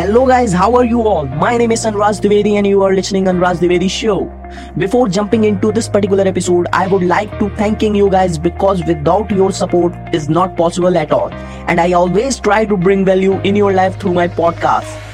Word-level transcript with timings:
Hello 0.00 0.26
guys, 0.26 0.50
how 0.50 0.74
are 0.76 0.84
you 0.86 1.02
all? 1.02 1.26
My 1.26 1.58
name 1.58 1.72
is 1.72 1.84
Anuraj 1.84 2.20
Dwivedi 2.22 2.54
and 2.56 2.66
you 2.66 2.82
are 2.82 2.94
listening 2.94 3.26
Anuraj 3.26 3.58
Dwivedi 3.58 3.90
show. 3.90 4.32
Before 4.78 5.06
jumping 5.08 5.44
into 5.44 5.72
this 5.72 5.90
particular 5.90 6.26
episode, 6.26 6.68
I 6.72 6.86
would 6.86 7.02
like 7.02 7.38
to 7.38 7.50
thanking 7.56 7.94
you 7.94 8.08
guys 8.08 8.38
because 8.38 8.82
without 8.86 9.30
your 9.30 9.52
support 9.52 9.92
is 10.14 10.30
not 10.30 10.56
possible 10.56 10.96
at 10.96 11.12
all. 11.12 11.30
And 11.68 11.78
I 11.78 11.92
always 11.92 12.40
try 12.40 12.64
to 12.64 12.78
bring 12.78 13.04
value 13.04 13.38
in 13.40 13.54
your 13.54 13.74
life 13.74 14.00
through 14.00 14.14
my 14.14 14.26
podcast. 14.26 15.09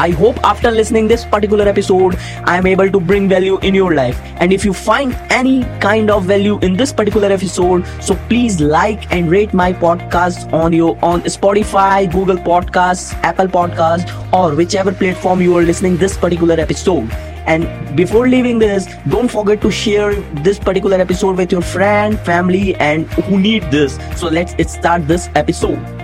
I 0.00 0.12
hope 0.12 0.38
after 0.42 0.70
listening 0.70 1.08
this 1.08 1.26
particular 1.26 1.68
episode, 1.68 2.16
I 2.44 2.56
am 2.56 2.66
able 2.66 2.90
to 2.90 2.98
bring 2.98 3.28
value 3.28 3.58
in 3.58 3.74
your 3.74 3.94
life. 3.94 4.18
And 4.36 4.50
if 4.50 4.64
you 4.64 4.72
find 4.72 5.14
any 5.28 5.64
kind 5.78 6.10
of 6.10 6.24
value 6.24 6.58
in 6.60 6.74
this 6.74 6.90
particular 6.90 7.30
episode, 7.30 7.86
so 8.00 8.14
please 8.30 8.62
like 8.62 9.12
and 9.12 9.30
rate 9.30 9.52
my 9.52 9.74
podcast 9.74 10.50
on 10.54 10.72
your 10.72 10.96
on 11.02 11.20
Spotify, 11.34 12.10
Google 12.10 12.38
Podcasts, 12.38 13.12
Apple 13.32 13.46
Podcasts, 13.58 14.08
or 14.32 14.54
whichever 14.54 14.90
platform 14.90 15.42
you 15.42 15.54
are 15.58 15.62
listening 15.62 15.98
this 15.98 16.16
particular 16.16 16.58
episode. 16.58 17.12
And 17.44 17.94
before 17.94 18.26
leaving 18.26 18.58
this, 18.58 18.88
don't 19.06 19.30
forget 19.30 19.60
to 19.60 19.70
share 19.70 20.14
this 20.48 20.58
particular 20.58 20.96
episode 20.96 21.36
with 21.36 21.52
your 21.52 21.62
friend, 21.76 22.18
family, 22.20 22.74
and 22.76 23.06
who 23.24 23.38
need 23.38 23.70
this. 23.70 23.98
So 24.16 24.28
let's 24.28 24.72
start 24.72 25.06
this 25.06 25.28
episode. 25.34 25.99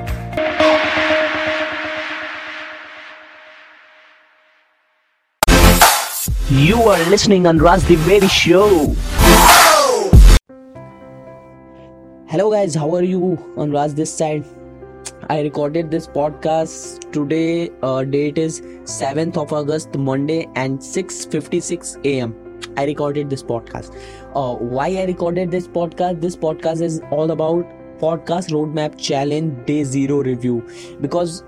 You 6.57 6.81
are 6.85 7.11
listening 7.11 7.47
on 7.47 7.59
Raz 7.59 7.83
Very 7.85 8.29
Show. 8.29 8.95
Hello 12.29 12.51
guys, 12.51 12.75
how 12.75 12.95
are 12.95 13.03
you 13.03 13.37
on 13.59 13.73
Raz 13.73 13.95
this 13.95 14.11
side? 14.11 14.43
I 15.29 15.43
recorded 15.43 15.91
this 15.91 16.07
podcast 16.07 17.13
today. 17.13 17.69
Uh, 17.83 18.05
date 18.05 18.39
is 18.39 18.63
7th 18.85 19.37
of 19.37 19.53
August, 19.53 19.99
Monday, 19.99 20.49
and 20.55 20.79
6:56 20.79 22.03
a.m. 22.07 22.35
I 22.79 22.87
recorded 22.87 23.29
this 23.29 23.43
podcast. 23.43 23.95
Uh, 24.35 24.55
why 24.55 24.87
I 25.03 25.05
recorded 25.05 25.51
this 25.51 25.69
podcast? 25.69 26.23
This 26.23 26.39
podcast 26.47 26.81
is 26.81 27.03
all 27.11 27.33
about 27.33 27.67
podcast 27.99 28.57
roadmap 28.57 28.99
challenge 28.99 29.67
day 29.67 29.85
zero 29.85 30.23
review 30.23 30.67
because 31.03 31.45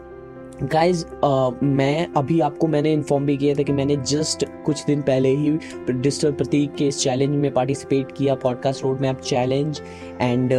guys 0.62 1.04
uh, 1.24 1.62
मैं 1.62 2.06
अभी 2.16 2.38
आपको 2.40 2.66
मैंने 2.66 2.92
inform 2.92 3.26
भी 3.26 3.36
किया 3.36 3.54
था 3.54 3.62
कि 3.62 3.72
मैंने 3.72 3.96
just 3.96 4.44
कुछ 4.64 4.84
दिन 4.84 5.02
पहले 5.02 5.28
ही 5.36 5.50
डिजिटल 5.90 6.32
प्रतीक 6.32 6.74
के 6.76 6.86
इस 6.88 6.98
चैलेंज 7.02 7.36
में 7.36 7.52
पार्टिसिपेट 7.54 8.10
किया 8.16 8.34
podcast 8.34 8.84
road 8.84 9.00
map 9.00 9.20
challenge 9.20 9.80
and 10.20 10.52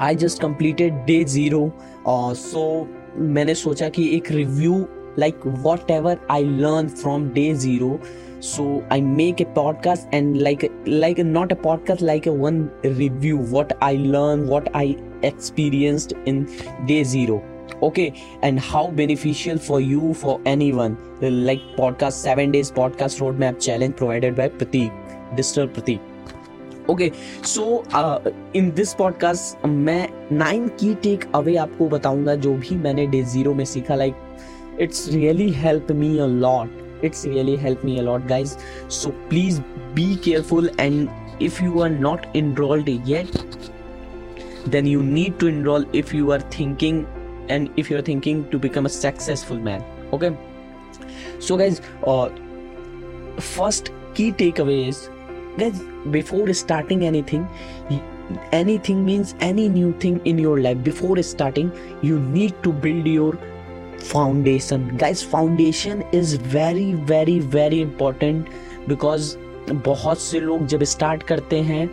I 0.00 0.16
just 0.24 0.42
completed 0.42 1.02
day 1.06 1.22
zero 1.24 1.70
so 2.08 2.66
मैंने 3.18 3.54
सोचा 3.54 3.88
कि 3.88 4.08
एक 4.16 4.30
review 4.32 4.84
like 5.18 5.46
whatever 5.90 6.20
I 6.30 6.44
learn 6.44 6.88
from 6.88 7.28
day 7.30 7.52
zero 7.54 7.98
so 8.46 8.64
i 8.94 8.96
make 9.00 9.40
a 9.40 9.44
podcast 9.54 10.10
and 10.12 10.40
like 10.42 10.64
like 10.86 11.20
not 11.28 11.52
a 11.52 11.56
podcast 11.56 12.02
like 12.02 12.26
a 12.26 12.32
one 12.32 12.70
review 12.84 13.38
what 13.54 13.72
i 13.80 13.94
learned 13.94 14.46
what 14.46 14.68
i 14.76 14.86
experienced 15.22 16.12
in 16.26 16.46
day 16.86 17.02
zero. 17.02 17.42
Okay 17.82 18.12
and 18.42 18.60
how 18.60 18.88
beneficial 18.90 19.58
for 19.58 19.80
you 19.80 20.14
for 20.14 20.40
anyone 20.46 20.96
like 21.20 21.62
podcast 21.76 22.34
7 22.34 22.52
days 22.52 22.70
podcast 22.70 23.20
roadmap 23.20 23.60
challenge 23.60 23.96
provided 23.96 24.36
by 24.42 24.48
pratik 24.48 24.92
digital 25.40 25.74
pratik 25.78 26.12
okay 26.90 27.10
so 27.44 27.62
in 28.56 28.70
this 28.74 28.92
podcast 28.94 29.64
मैं 29.66 30.08
nine 30.32 30.68
की 30.80 30.94
take 31.02 31.24
away 31.34 31.56
आपको 31.56 31.88
बताऊँगा 31.88 32.34
जो 32.44 32.52
भी 32.56 32.76
मैंने 32.84 33.06
day 33.14 33.22
zero 33.32 33.54
में 33.54 33.64
सीखा 33.64 33.94
like 33.94 34.78
it's 34.80 35.08
really 35.12 35.50
help 35.52 35.90
me 35.92 36.18
a 36.18 36.26
lot 36.26 37.04
it's 37.04 37.24
really 37.26 37.56
help 37.64 37.84
me 37.84 37.98
a 37.98 38.02
lot 38.02 38.26
guys 38.28 38.56
so 38.98 39.10
please 39.28 39.60
be 39.94 40.14
careful 40.24 40.70
and 40.80 41.08
if 41.40 41.60
you 41.60 41.80
are 41.82 41.90
not 41.90 42.26
enrolled 42.34 42.88
yet 43.06 43.56
then 44.66 44.86
you 44.86 45.02
need 45.02 45.38
to 45.38 45.48
enroll 45.48 45.84
if 45.92 46.12
you 46.14 46.30
are 46.32 46.40
thinking 46.40 47.06
and 47.49 47.69
if 47.77 47.89
you're 47.89 48.01
thinking 48.01 48.49
to 48.51 48.59
become 48.59 48.85
a 48.85 48.89
successful 48.89 49.57
man 49.57 49.83
okay 50.13 50.35
so 51.39 51.57
guys 51.57 51.81
uh, 52.07 52.29
first 53.39 53.91
key 54.13 54.31
takeaway 54.31 54.87
is 54.87 55.09
guys 55.57 55.81
before 56.17 56.53
starting 56.53 57.05
anything 57.05 57.47
anything 58.51 59.05
means 59.05 59.35
any 59.39 59.67
new 59.69 59.93
thing 59.99 60.19
in 60.25 60.37
your 60.37 60.59
life 60.59 60.83
before 60.83 61.21
starting 61.21 61.71
you 62.01 62.19
need 62.19 62.53
to 62.63 62.71
build 62.71 63.05
your 63.05 63.37
foundation 63.99 64.97
guys 64.97 65.21
foundation 65.21 66.03
is 66.11 66.35
very 66.35 66.93
very 67.13 67.39
very 67.39 67.81
important 67.81 68.47
because 68.87 69.37
बहुत 69.71 70.19
से 70.19 70.39
लोग 70.39 70.65
जब 70.67 70.83
start 70.83 71.23
करते 71.23 71.59
हैं 71.61 71.85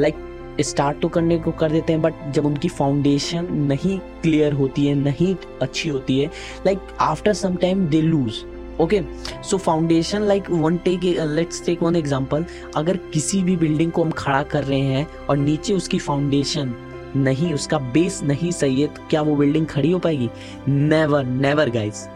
like 0.00 0.14
like, 0.14 0.31
start 0.61 0.99
तो 0.99 1.07
करने 1.07 1.37
को 1.37 1.51
कर 1.51 1.71
देते 1.71 1.93
हैं 1.93 2.01
बट 2.01 2.13
जब 2.31 2.45
उनकी 2.45 2.67
फाउंडेशन 2.67 3.47
नहीं 3.53 3.99
क्लियर 3.99 4.53
होती 4.53 4.85
है, 4.85 4.95
नहीं 4.95 5.35
अच्छी 5.61 5.89
होती 5.89 6.19
है 6.19 6.27
like 6.65 6.79
after 6.99 7.33
some 7.33 7.55
time 7.55 7.87
they 7.87 8.01
lose 8.01 8.33
okay 8.81 9.01
so 9.43 9.57
foundation 9.57 10.21
like 10.21 10.49
one 10.49 10.77
take 10.77 10.99
let's 11.19 11.65
take 11.65 11.83
one 11.83 11.95
example 11.95 12.45
अगर 12.75 12.97
किसी 12.97 13.43
भी 13.43 13.57
बिल्डिंग 13.57 13.91
को 13.91 14.03
हम 14.03 14.11
खड़ा 14.11 14.43
कर 14.43 14.63
रहे 14.63 14.79
हैं 14.79 15.07
और 15.29 15.37
नीचे 15.37 15.73
उसकी 15.73 15.99
फाउंडेशन 15.99 16.73
नहीं, 17.15 17.53
उसका 17.53 17.77
बेस 17.77 18.23
नहीं 18.23 18.51
सही 18.51 18.81
है 18.81 18.87
तो 18.87 19.01
क्या 19.09 19.21
वो 19.21 19.35
बिल्डिंग 19.35 19.67
खड़ी 19.67 19.91
हो 19.91 19.99
पाएगी? 19.99 20.29
Never 20.67 21.25
never 21.25 21.69
guys 21.69 22.07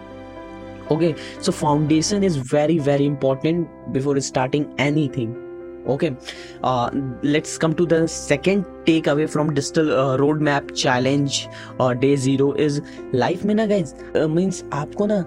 okay 0.94 1.16
so 1.42 1.52
foundation 1.52 2.24
is 2.24 2.40
very 2.40 2.80
very 2.80 3.06
important 3.06 3.68
before 3.90 4.20
starting 4.20 4.66
anything 5.18 5.47
uh, 5.88 6.90
let's 7.24 7.58
come 7.58 7.74
to 7.74 7.86
the 7.86 8.08
second 8.08 8.66
takeaway 8.86 9.30
from 9.30 9.54
digital 9.54 9.92
uh, 9.92 10.18
roadmap 10.18 10.76
challenge 10.76 11.48
uh, 11.80 11.94
day 11.94 12.16
zero 12.18 12.52
is 12.54 12.82
life 13.14 13.46
में 13.46 13.56
ना 13.56 13.68
guys 13.68 13.94
uh, 14.16 14.64
आपको 14.74 15.06
ना 15.06 15.24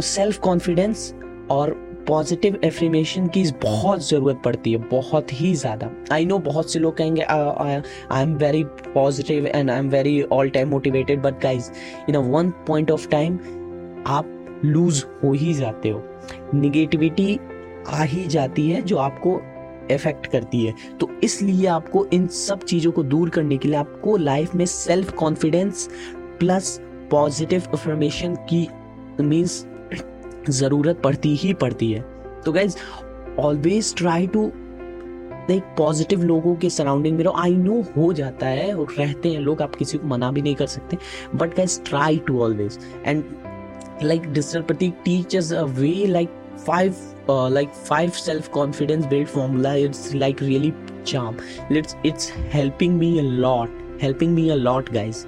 self 0.00 0.38
confidence 0.38 1.12
और 1.50 1.70
positive 2.08 2.58
affirmation 2.64 3.26
की 3.26 3.42
बहुत 3.62 4.08
ज़रूरत 4.08 4.40
पड़ती 4.44 4.72
है 4.72 4.78
बहुत 4.90 5.32
ही 5.32 5.54
ज़्यादा 5.54 5.90
आई 6.12 6.24
नो 6.24 6.38
बहुत 6.38 6.72
से 6.72 6.78
लोग 6.78 6.96
कहेंगे 6.96 7.22
I 7.22 8.22
am 8.22 8.34
very 8.36 8.64
positive 8.94 9.46
and 9.46 9.70
I 9.70 9.78
am 9.78 9.88
very 9.90 10.22
all 10.22 10.50
time 10.50 10.68
motivated 10.68 11.22
but 11.22 11.40
guys 11.42 11.70
in 12.08 12.14
a 12.14 12.18
one 12.18 12.50
point 12.66 12.90
of 12.90 13.08
time 13.08 13.38
आप 14.06 14.60
लूज 14.64 15.04
हो 15.24 15.32
ही 15.32 15.52
जाते 15.54 15.88
हो 15.88 16.02
निगेटिविटी 16.54 17.38
आ 17.88 18.02
ही 18.02 18.26
जाती 18.26 18.68
है 18.70 18.82
जो 18.82 18.96
आपको 18.98 19.40
इफ़ेक्ट 19.90 20.26
करती 20.26 20.64
है। 20.64 20.74
तो 21.00 21.08
इसलिए 21.24 21.66
आपको 21.66 22.04
इन 22.12 22.26
सब 22.26 22.64
चीज़ों 22.64 22.92
को 22.92 23.02
दूर 23.02 23.30
करने 23.30 23.56
के 23.56 23.68
लिए 23.68 23.76
आपको 23.76 24.16
लाइफ 24.16 24.54
में 24.54 24.64
self 24.66 25.12
confidence 25.14 25.88
plus 26.38 26.78
positive 27.10 27.62
information 27.72 28.34
की 28.52 28.66
मीन्स 29.20 29.64
ज़रूरत 30.50 31.00
पड़ती 31.04 31.34
ही 31.36 31.52
पड़ती 31.54 31.90
है। 31.92 32.00
तो 32.44 32.52
guys 32.52 32.76
always 33.38 33.94
try 33.96 34.26
to 34.26 34.46
like 35.50 35.74
positive 35.78 36.22
लोगों 36.22 36.54
के 36.56 36.70
सराउंडिंग 36.70 37.16
में 37.16 37.24
रहो। 37.24 37.32
आई 37.42 37.54
नो 37.56 37.80
हो 37.96 38.12
जाता 38.12 38.46
है 38.46 38.72
और 38.74 38.94
रहते 38.98 39.28
हैं 39.28 39.40
लोग, 39.40 39.62
आप 39.62 39.74
किसी 39.74 39.98
को 39.98 40.06
मना 40.08 40.30
भी 40.32 40.42
नहीं 40.42 40.54
कर 40.54 40.66
सकते। 40.66 40.96
But 41.34 41.56
guys 41.56 41.80
try 41.82 42.18
to 42.26 42.40
always 42.42 42.78
and 43.06 43.24
like 44.02 44.32
digital 44.32 44.62
Pratik 44.62 45.00
teachers 45.04 45.52
a 45.52 45.62
way 45.62 45.92
like 46.06 46.30
five 46.58 46.96
uh, 47.28 47.48
like 47.48 47.74
five 47.74 48.16
self 48.16 48.50
confidence 48.52 49.06
build 49.06 49.28
formula. 49.28 49.76
It's 49.78 50.14
like 50.14 50.40
really 50.40 50.74
charm. 51.04 51.38
Let's 51.70 51.96
it's 52.04 52.28
helping 52.56 52.98
me 52.98 53.18
a 53.18 53.22
lot 53.22 53.70
helping 54.00 54.34
me 54.34 54.50
a 54.50 54.56
lot 54.56 54.92
guys. 54.92 55.26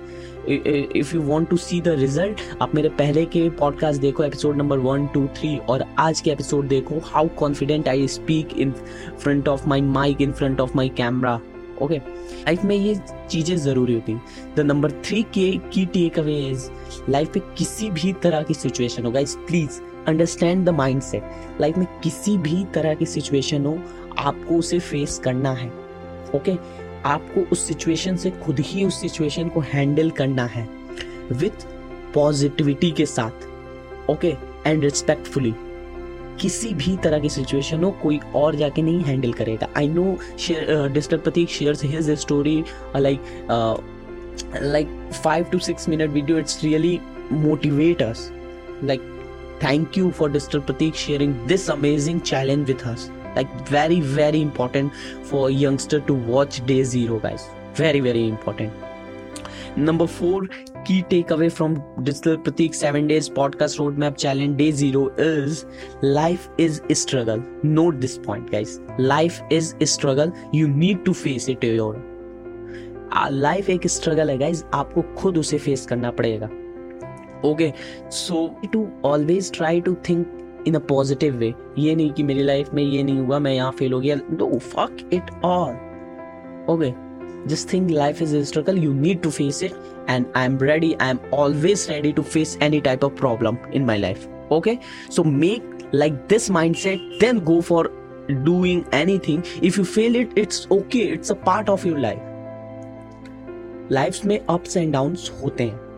If 0.48 1.14
you 1.14 1.20
want 1.22 1.48
to 1.48 1.56
see 1.56 1.80
the 1.80 1.88
result 1.98 2.40
आप 2.62 2.74
मेरे 2.74 2.88
पहले 2.98 3.24
के 3.24 3.48
podcast 3.58 4.00
देखो 4.00 4.24
episode 4.24 4.56
number 4.56 4.78
one 4.78 5.06
two 5.14 5.26
three 5.36 5.56
और 5.68 5.84
आज 5.98 6.20
के 6.20 6.30
episode 6.30 6.68
देखो 6.68 7.00
how 7.04 7.28
confident 7.38 7.88
I 7.88 8.06
speak 8.08 8.56
in 8.58 8.72
front 9.20 9.48
of 9.48 9.68
my 9.68 9.80
mic 9.80 10.20
in 10.22 10.32
front 10.32 10.60
of 10.60 10.76
my 10.76 10.88
camera 10.96 11.34
okay 11.82 11.98
life 11.98 12.64
में 12.64 12.76
ये 12.76 12.94
चीज़ें 13.30 13.56
ज़रूरी 13.56 13.94
होती 13.94 14.12
हैं। 14.12 14.54
द 14.56 14.60
नंबर 14.60 14.90
थ्री 15.04 15.22
के 15.34 15.50
key 15.72 15.84
take 15.86 16.18
away 16.18 16.38
is 16.48 16.68
life 17.10 17.36
में 17.36 17.54
किसी 17.58 17.90
भी 17.90 18.12
तरह 18.22 18.42
की 18.42 18.54
सिचुएशन 18.54 19.04
होगा 19.04 19.20
इस 19.20 19.34
please 19.46 19.80
understand 20.08 20.64
the 20.66 20.74
mind 20.74 21.02
set 21.02 21.60
life 21.60 21.78
में 21.78 21.86
किसी 22.02 22.36
भी 22.38 22.64
तरह 22.74 22.94
की 22.94 23.06
सिचुएशन 23.06 23.66
हो, 23.66 23.78
आपको 24.18 24.58
उसे 24.58 24.78
फेस 24.78 25.18
करना 25.24 25.52
है 25.52 25.68
ओके 25.68 26.38
okay? 26.38 26.58
आपको 27.06 27.40
उस 27.52 27.66
सिचुएशन 27.68 28.16
से 28.16 28.30
खुद 28.44 28.58
ही 28.60 28.84
उस 28.84 29.00
सिचुएशन 29.00 29.48
को 29.48 29.60
हैंडल 29.72 30.10
करना 30.10 30.44
है 30.46 30.68
विथ 31.32 31.66
पॉजिटिविटी 32.14 32.90
के 32.90 33.06
साथ 33.06 34.10
ओके 34.10 34.34
एंड 34.66 34.82
रिस्पेक्टफुली 34.84 35.54
किसी 36.40 36.72
भी 36.74 36.96
तरह 36.96 37.18
की 37.20 37.28
सिचुएशन 37.28 37.84
हो, 37.84 37.90
कोई 38.02 38.18
और 38.36 38.54
जाके 38.56 38.82
नहीं 38.82 39.02
हैंडल 39.04 39.32
करेगा। 39.32 39.68
I 39.76 39.88
know 39.88 40.16
mister 40.92 41.16
Pratik 41.16 41.48
share 41.50 41.76
his 41.84 42.10
story 42.20 42.62
like 42.96 43.20
like 44.62 44.88
five 45.24 45.44
two 45.52 45.58
six 45.58 45.88
minute 45.88 46.10
video 46.10 46.38
it's 46.38 46.62
really 46.64 46.98
motivate 47.32 48.02
us 48.02 48.30
like 48.84 49.02
thank 49.60 49.96
you 49.96 50.10
for 50.10 50.28
Mr. 50.28 50.60
Pratik 50.60 50.94
sharing 50.94 51.46
this 51.46 51.68
amazing 51.68 52.22
challenge 52.22 52.68
with 52.68 52.86
us. 52.86 53.10
Like 53.36 53.50
very 53.68 54.00
very 54.00 54.40
important 54.40 54.92
for 55.22 55.48
a 55.48 55.52
youngster 55.52 56.00
to 56.00 56.14
watch 56.14 56.64
day 56.66 56.82
zero, 56.82 57.18
guys. 57.18 57.48
Very 57.74 58.00
very 58.00 58.28
important. 58.28 58.72
Number 59.76 60.06
four 60.06 60.48
key 60.84 61.02
takeaway 61.04 61.52
from 61.52 61.80
Digital 62.02 62.36
Pratik 62.36 62.74
7 62.74 63.06
Days 63.06 63.28
Podcast 63.28 63.78
Roadmap 63.78 64.16
Challenge 64.18 64.56
Day 64.56 64.72
Zero 64.72 65.08
is 65.16 65.64
life 66.02 66.48
is 66.58 66.82
a 66.90 66.94
struggle. 66.94 67.42
Note 67.62 68.00
this 68.00 68.18
point, 68.18 68.50
guys. 68.50 68.80
Life 68.98 69.40
is 69.50 69.74
a 69.80 69.86
struggle. 69.86 70.32
You 70.52 70.66
need 70.66 71.04
to 71.04 71.14
face 71.14 71.48
it. 71.48 71.62
Your 71.62 71.94
life 73.30 73.68
एक 73.70 73.86
struggle 73.86 74.30
है 74.30 74.36
guys 74.38 74.64
आपको 74.74 75.02
खुद 75.18 75.38
उसे 75.38 75.58
face 75.58 75.86
करना 75.86 76.10
पड़ेगा 76.18 76.48
okay 77.44 77.72
so 78.12 78.46
to 78.72 78.88
always 79.04 79.52
try 79.52 79.80
to 79.80 79.94
think 80.08 80.64
in 80.68 80.74
a 80.74 80.78
positive 80.78 81.36
way 81.36 81.52
ये 81.78 81.94
नहीं 81.94 82.10
कि 82.10 82.22
मेरी 82.22 82.42
लाइफ 82.42 82.72
में 82.74 82.82
ये 82.82 83.02
नहीं 83.02 83.18
हुआ, 83.18 83.38
मैं 83.38 83.52
यहाँ 83.52 83.70
फेल 83.72 83.92
हो 83.92 84.00
गया। 84.00 84.16
No 84.16 84.58
fuck 84.58 85.08
it 85.12 85.30
all 85.44 85.74
okay 86.72 86.92
just 87.48 87.72
think 87.72 87.90
life 87.90 88.22
is 88.22 88.36
struggle 88.44 88.78
you 88.78 88.92
need 88.92 89.20
to 89.22 89.30
face 89.30 89.62
it 89.62 89.72
and 90.10 90.26
I 90.36 90.44
am 90.46 90.58
ready 90.62 90.92
I 91.00 91.10
am 91.10 91.18
always 91.34 91.86
ready 91.90 92.12
to 92.12 92.22
face 92.22 92.58
any 92.62 92.80
type 92.80 93.04
of 93.04 93.12
problem 93.20 93.56
in 93.74 93.84
my 93.84 93.98
life 93.98 94.28
okay 94.52 94.76
so 95.10 95.24
make 95.24 95.78
like 95.94 96.12
this 96.28 96.50
mind 96.50 96.76
set 96.76 97.18
then 97.20 97.40
go 97.44 97.60
for 97.60 97.92
doing 98.30 98.82
anything 99.18 99.42
if 99.64 99.78
you 99.78 99.84
fail 99.84 100.16
it 100.16 100.38
it's 100.38 100.66
okay 100.72 100.98
it's 101.12 101.32
a 101.32 101.34
part 101.46 101.70
of 101.70 101.86
your 101.88 101.98
life 101.98 102.18
life 103.92 104.24
में 104.24 104.38
ups 104.40 104.76
and 104.76 104.92
down 104.92 105.16
होते 105.42 105.64
हैं। 105.64 105.89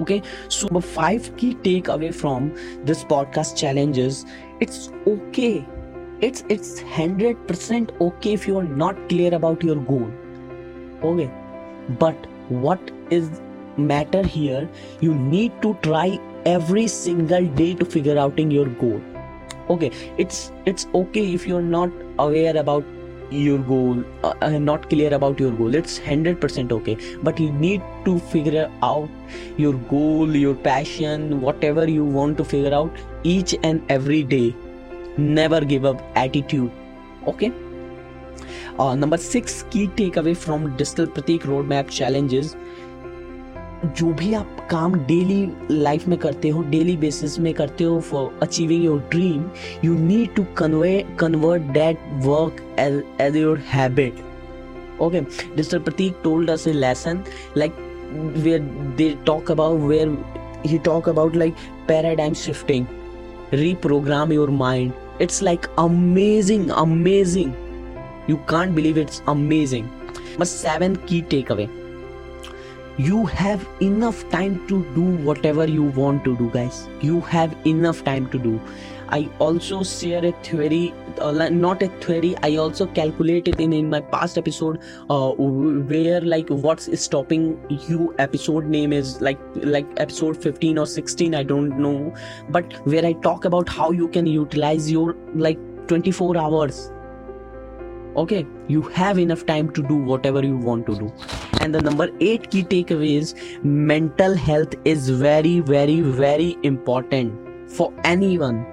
Okay? 0.00 0.22
So 0.48 0.80
five 0.80 1.36
key 1.36 1.54
take 1.54 1.88
away 1.88 2.12
from 2.12 2.54
this 2.84 3.04
podcast 3.04 3.56
challenges 3.56 4.24
it's 4.60 4.90
okay. 5.06 5.66
It's 6.20 6.44
it's 6.48 6.80
100% 6.80 7.94
okay 8.00 8.32
if 8.32 8.46
you 8.46 8.58
are 8.58 8.68
not 8.82 9.08
clear 9.08 9.34
about 9.34 9.64
your 9.68 9.76
goal. 9.76 10.10
Okay? 11.02 11.30
But 12.02 12.28
what 12.48 12.92
is 13.10 13.30
matter 13.76 14.22
here? 14.34 14.68
You 15.00 15.14
need 15.14 15.60
to 15.62 15.74
try 15.82 16.18
every 16.44 16.86
single 16.86 17.46
day 17.62 17.74
to 17.74 17.84
figure 17.84 18.18
out 18.18 18.38
in 18.38 18.52
your 18.52 18.66
goal. 18.66 19.00
Okay? 19.68 19.90
It's 20.16 20.52
it's 20.64 20.86
okay 21.02 21.26
if 21.34 21.46
you're 21.46 21.68
not 21.74 21.90
aware 22.18 22.56
about 22.56 22.84
your 23.31 23.57
goal 23.59 24.03
uh, 24.23 24.33
uh, 24.41 24.57
not 24.57 24.89
clear 24.89 25.13
about 25.13 25.39
your 25.39 25.51
goal 25.51 25.75
it's 25.75 25.99
100% 25.99 26.71
okay 26.71 26.97
but 27.23 27.39
you 27.39 27.51
need 27.51 27.81
to 28.05 28.19
figure 28.19 28.71
out 28.81 29.09
your 29.57 29.73
goal 29.89 30.35
your 30.35 30.55
passion 30.55 31.41
whatever 31.41 31.89
you 31.89 32.05
want 32.05 32.37
to 32.37 32.43
figure 32.45 32.73
out 32.73 32.91
each 33.23 33.55
and 33.63 33.81
every 33.89 34.23
day 34.23 34.55
never 35.17 35.59
give 35.61 35.83
up 35.83 36.01
attitude 36.15 36.71
okay 37.27 37.51
uh, 38.79 38.95
number 38.95 39.17
six 39.17 39.63
key 39.71 39.87
takeaway 39.87 40.35
from 40.37 40.75
digital 40.77 41.07
pratik 41.07 41.41
roadmap 41.41 41.89
challenges 41.89 42.55
जो 43.85 44.13
भी 44.19 44.33
आप 44.33 44.60
काम 44.72 44.94
daily 45.06 45.46
life 45.70 46.06
में 46.08 46.18
करते 46.18 46.48
हो 46.48 46.62
daily 46.70 46.96
basis 46.96 47.38
में 47.38 47.52
करते 47.54 47.84
हो 47.84 48.00
for 48.00 48.38
achieving 48.42 48.84
your 48.84 48.98
dream 49.10 49.44
you 49.84 49.94
need 49.98 50.34
to 50.34 50.44
convey 50.58 50.98
convert 51.20 51.62
that 51.72 51.98
work 52.24 52.60
as 53.20 53.36
your 53.36 53.58
habit 53.68 54.22
okay 55.00 55.20
mister 55.20 55.78
Pratik 55.78 56.20
told 56.24 56.50
us 56.50 56.66
a 56.68 56.72
lesson 56.72 57.22
like 57.56 57.76
where 58.36 58.60
they 58.96 59.10
talk 59.26 59.50
about 59.50 59.80
where 59.80 60.16
he 60.66 60.78
talk 60.78 61.08
about 61.08 61.36
like 61.36 61.54
paradigm 61.88 62.34
shifting 62.34 62.86
reprogram 63.52 64.32
your 64.32 64.50
mind 64.50 64.92
it's 65.22 65.42
like 65.42 65.66
amazing 65.78 66.68
amazing 66.70 67.52
you 68.30 68.36
can't 68.48 68.74
believe 68.74 68.98
it's 68.98 69.22
amazing 69.28 69.86
बस 70.40 70.50
seven 70.62 70.94
की 71.08 71.20
take 71.30 71.52
away 71.52 71.68
you 72.98 73.24
have 73.26 73.66
enough 73.80 74.28
time 74.30 74.66
to 74.68 74.84
do 74.94 75.02
whatever 75.02 75.66
you 75.66 75.84
want 75.84 76.24
to 76.24 76.36
do 76.36 76.50
guys. 76.50 76.88
You 77.00 77.20
have 77.22 77.56
enough 77.66 78.04
time 78.04 78.28
to 78.30 78.38
do. 78.38 78.60
I 79.08 79.28
also 79.38 79.82
share 79.82 80.24
a 80.24 80.32
theory 80.42 80.94
uh, 81.20 81.48
not 81.50 81.82
a 81.82 81.88
theory 82.04 82.34
i 82.42 82.56
also 82.56 82.86
calculated 82.86 83.60
in 83.60 83.72
in 83.74 83.90
my 83.90 84.00
past 84.00 84.38
episode 84.38 84.78
uh, 85.10 85.30
where 85.32 86.22
like 86.22 86.48
what's 86.48 86.88
stopping 86.98 87.60
you? 87.88 88.14
Episode 88.18 88.64
name 88.64 88.92
is 88.92 89.20
like 89.20 89.38
like 89.56 89.86
episode 89.98 90.42
15 90.42 90.78
or 90.78 90.86
16 90.86 91.34
i 91.34 91.42
don't 91.42 91.78
know. 91.78 92.14
But 92.48 92.72
where 92.86 93.04
i 93.04 93.12
talk 93.12 93.44
about 93.44 93.68
how 93.68 93.90
you 93.90 94.08
can 94.08 94.26
utilize 94.26 94.90
your 94.90 95.14
like 95.34 95.58
24 95.88 96.38
hours 96.38 96.90
okay 98.16 98.46
you 98.68 98.82
have 98.82 99.18
enough 99.18 99.44
time 99.46 99.70
to 99.70 99.82
do 99.82 99.96
whatever 99.96 100.44
you 100.44 100.56
want 100.56 100.86
to 100.86 100.96
do. 100.96 101.12
And 101.60 101.74
the 101.74 101.80
number 101.80 102.08
8 102.20 102.50
key 102.50 102.64
takeaway 102.64 103.16
is 103.18 103.34
mental 103.62 104.34
health 104.34 104.74
is 104.84 105.08
very 105.08 105.60
very 105.60 106.00
very 106.00 106.56
important 106.62 107.70
for 107.70 107.92
anyone. 108.04 108.66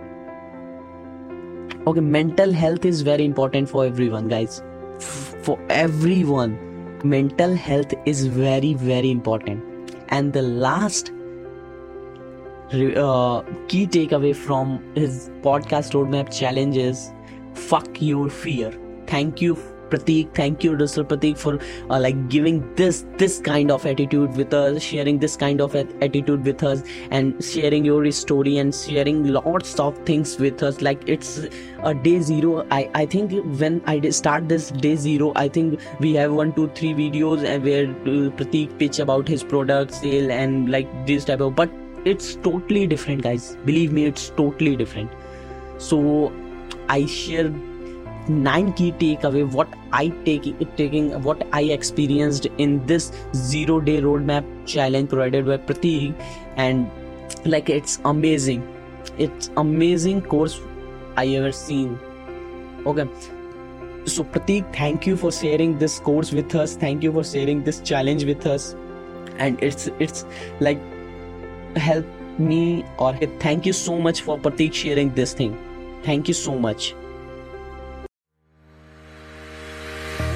Okay 1.88 2.01
mental 2.01 2.51
health 2.51 2.86
is 2.86 3.01
very 3.01 3.25
important 3.25 3.69
for 3.69 3.86
everyone 3.86 4.27
guys. 4.27 4.62
For 5.00 5.59
everyone. 5.69 6.57
Mental 7.03 7.56
health 7.56 7.94
is 8.06 8.25
very 8.25 8.74
very 8.74 9.09
important. 9.09 9.63
And 10.09 10.33
the 10.33 10.41
last 10.41 11.12
uh, 12.74 13.41
key 13.68 13.88
takeaway 13.88 14.36
from 14.36 14.83
his 14.95 15.30
podcast 15.41 15.94
roadmap 15.94 16.38
challenge 16.38 16.77
is 16.77 17.12
fuck 17.53 18.01
your 18.01 18.30
fear 18.30 18.71
thank 19.12 19.42
you 19.42 19.58
Pratik, 19.90 20.34
thank 20.36 20.64
you, 20.64 20.72
Mr. 20.74 21.04
Pratik, 21.04 21.38
for 21.38 21.60
uh, 21.90 22.00
like 22.00 22.30
giving 22.30 22.58
this 22.76 23.06
this 23.18 23.40
kind 23.40 23.72
of 23.72 23.86
attitude 23.86 24.36
with 24.36 24.54
us, 24.54 24.82
sharing 24.82 25.20
this 25.20 25.36
kind 25.36 25.62
of 25.62 25.76
attitude 25.76 26.46
with 26.46 26.64
us, 26.64 26.84
and 27.12 27.44
sharing 27.44 27.86
your 27.86 28.12
story 28.12 28.58
and 28.58 28.74
sharing 28.74 29.24
lots 29.28 29.80
of 29.80 29.98
things 30.10 30.38
with 30.38 30.64
us. 30.64 30.82
Like 30.82 31.08
it's 31.08 31.48
a 31.84 31.94
day 31.94 32.20
zero. 32.22 32.66
I 32.72 32.90
I 32.94 33.06
think 33.06 33.34
when 33.64 33.82
I 33.86 34.00
start 34.10 34.48
this 34.48 34.72
day 34.72 34.96
zero, 34.96 35.32
I 35.36 35.48
think 35.48 35.80
we 36.00 36.14
have 36.16 36.34
one, 36.42 36.54
two, 36.54 36.68
three 36.82 36.94
videos 36.94 37.48
and 37.54 37.64
where 37.64 37.86
uh, 37.86 38.30
Pratik 38.42 38.78
pitch 38.78 39.00
about 39.00 39.28
his 39.28 39.44
product 39.44 39.94
sale 40.02 40.32
and 40.32 40.72
like 40.78 40.94
this 41.08 41.26
type 41.26 41.42
of. 41.42 41.56
But 41.56 41.72
it's 42.06 42.36
totally 42.50 42.86
different, 42.88 43.24
guys. 43.24 43.56
Believe 43.66 43.92
me, 43.92 44.06
it's 44.06 44.30
totally 44.44 44.75
different. 44.75 45.12
So 45.78 46.32
I 46.88 47.06
share 47.06 47.51
nine 48.28 48.72
key 48.74 48.92
takeaway 48.92 49.50
what 49.52 49.74
i 49.92 50.08
take 50.26 50.46
taking 50.78 51.12
what 51.24 51.42
i 51.52 51.62
experienced 51.76 52.48
in 52.58 52.86
this 52.86 53.12
zero 53.34 53.80
day 53.80 54.00
roadmap 54.02 54.46
challenge 54.66 55.10
provided 55.10 55.46
by 55.46 55.58
pratik. 55.58 56.14
And 56.56 56.90
like 57.46 57.70
it's 57.70 58.00
amazing. 58.06 58.68
It's 59.18 59.50
amazing 59.58 60.22
course 60.22 60.60
i 61.18 61.28
ever 61.28 61.52
seen. 61.52 62.00
Okay. 62.86 63.08
So 64.06 64.24
pratik 64.24 64.76
thank 64.76 65.08
you 65.08 65.18
for 65.18 65.32
sharing 65.32 65.78
this 65.80 66.00
course 66.00 66.32
with 66.32 66.56
us. 66.56 66.76
Thank 66.76 67.04
you 67.04 67.12
for 67.12 67.24
sharing 67.24 67.64
this 67.64 67.82
challenge 67.82 68.26
with 68.26 68.46
us. 68.46 68.76
And 69.38 69.62
it's 69.64 69.90
it's 70.00 70.26
like 70.60 70.80
help 71.76 72.06
me 72.38 72.86
or 72.98 73.14
thank 73.40 73.66
you 73.66 73.74
so 73.74 74.00
much 74.00 74.22
for 74.22 74.38
pratik 74.38 74.74
sharing 74.74 75.14
this 75.14 75.34
thing. 75.34 75.58
Thank 76.04 76.28
you 76.28 76.34
so 76.34 76.58
much 76.58 76.94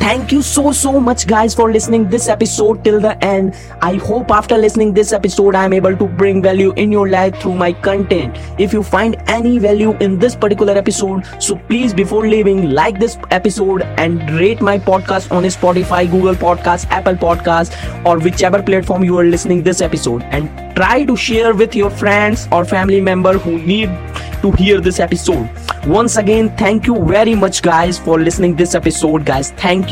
thank 0.04 0.34
you 0.34 0.42
so 0.42 0.72
so 0.78 0.92
much 1.00 1.22
guys 1.28 1.54
for 1.58 1.66
listening 1.72 2.08
this 2.14 2.28
episode 2.28 2.84
till 2.84 3.00
the 3.00 3.12
end. 3.24 3.54
I 3.82 3.94
hope 4.08 4.32
after 4.38 4.58
listening 4.58 4.94
this 4.98 5.14
episode 5.18 5.56
i 5.56 5.64
am 5.68 5.76
able 5.78 5.96
to 6.02 6.08
bring 6.22 6.42
value 6.46 6.74
in 6.84 6.92
your 6.96 7.08
life 7.14 7.38
through 7.44 7.54
my 7.62 7.72
content. 7.86 8.42
If 8.66 8.74
you 8.74 8.84
find 8.84 9.16
any 9.36 9.60
value 9.60 9.94
in 10.08 10.18
this 10.20 10.36
particular 10.36 10.74
episode 10.82 11.30
so 11.40 11.56
please 11.70 11.94
before 11.94 12.28
leaving 12.28 12.72
like 12.72 13.00
this 13.00 13.18
episode 13.32 13.84
and 14.08 14.30
rate 14.42 14.62
my 14.70 14.78
podcast 14.90 15.32
on 15.38 15.50
spotify 15.58 16.02
google 16.16 16.36
podcast 16.44 16.92
apple 17.00 17.22
podcast 17.24 17.80
or 18.06 18.20
whichever 18.20 18.62
platform 18.62 19.06
you 19.06 19.18
are 19.18 19.26
listening 19.38 19.64
this 19.64 19.80
episode. 19.80 20.22
And 20.24 20.76
try 20.76 21.06
to 21.06 21.16
share 21.16 21.54
with 21.54 21.76
your 21.76 21.90
friends 21.90 22.48
or 22.52 22.66
family 22.66 23.00
member 23.00 23.38
who 23.38 23.58
need 23.60 23.88
to 24.42 24.52
hear 24.52 24.82
this 24.82 25.00
episode. 25.00 25.50
Once 25.88 26.18
again 26.18 26.50
thank 26.58 26.86
you 26.88 26.96
very 27.06 27.36
much 27.36 27.62
guys 27.62 27.98
for 27.98 28.20
listening 28.20 28.56
this 28.56 28.76
episode 28.76 29.26
guys. 29.26 29.52
Thank 29.52 29.92